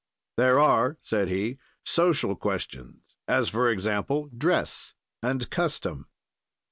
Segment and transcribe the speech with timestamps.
[0.35, 6.07] "There are," said he, "social questions, as, for example, dress and custom.